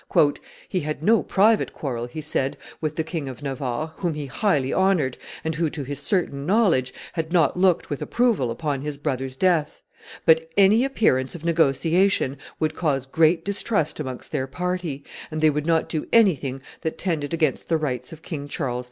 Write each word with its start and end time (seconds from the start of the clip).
"He 0.67 0.79
had 0.79 1.03
no 1.03 1.21
private 1.21 1.73
quarrel," 1.73 2.07
he 2.07 2.21
said, 2.21 2.57
"with 2.81 2.95
the 2.95 3.03
King 3.03 3.29
of 3.29 3.43
Navarre, 3.43 3.93
whom 3.97 4.15
he 4.15 4.25
highly 4.25 4.73
honored, 4.73 5.15
and 5.43 5.53
who, 5.53 5.69
to 5.69 5.83
his 5.83 5.99
certain 5.99 6.43
knowledge, 6.43 6.91
had 7.13 7.31
not 7.31 7.55
looked 7.55 7.91
with 7.91 8.01
approval 8.01 8.49
upon 8.49 8.81
his 8.81 8.97
brothers' 8.97 9.35
death; 9.35 9.83
but 10.25 10.49
any 10.57 10.83
appearance 10.83 11.35
of 11.35 11.45
negotiation 11.45 12.39
would 12.59 12.73
cause 12.73 13.05
great 13.05 13.45
distrust 13.45 13.99
amongst 13.99 14.31
their 14.31 14.47
party, 14.47 15.03
and 15.29 15.39
they 15.39 15.51
would 15.51 15.67
not 15.67 15.87
do 15.87 16.07
anything 16.11 16.63
that 16.81 16.97
tended 16.97 17.31
against 17.31 17.69
the 17.69 17.77
rights 17.77 18.11
of 18.11 18.23
King 18.23 18.47
Charles 18.47 18.79
X." 18.79 18.79